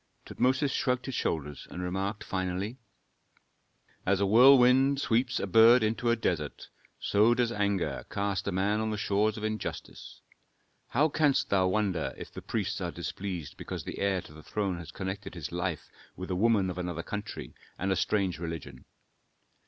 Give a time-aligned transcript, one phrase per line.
[0.25, 2.79] Tutmosis shrugged his shoulders, and remarked finally,
[4.03, 8.79] "As a whirlwind sweeps a bird into a desert, so does anger cast a man
[8.79, 10.21] on the shores of injustice.
[10.87, 14.79] How canst thou wonder if the priests are displeased because the heir to the throne
[14.79, 18.85] has connected his life with a woman of another country and a strange religion?